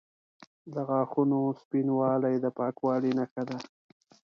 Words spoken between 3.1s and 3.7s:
نښه ده.